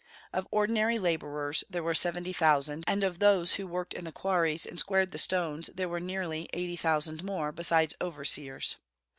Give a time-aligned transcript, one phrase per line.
[0.33, 4.65] Of ordinary laborers there were seventy thousand; and of those who worked in the quarries
[4.65, 8.77] and squared the stones there were eighty thousand more, besides overseers.